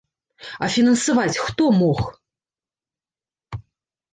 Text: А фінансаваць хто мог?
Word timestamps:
А 0.67 0.69
фінансаваць 0.75 1.41
хто 1.45 1.67
мог? 1.81 2.01